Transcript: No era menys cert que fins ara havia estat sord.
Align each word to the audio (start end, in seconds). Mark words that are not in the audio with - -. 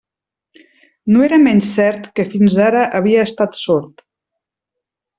No 1.15 1.21
era 1.27 1.39
menys 1.43 1.69
cert 1.79 2.09
que 2.21 2.27
fins 2.33 2.57
ara 2.71 2.89
havia 3.03 3.29
estat 3.33 3.63
sord. 3.63 4.07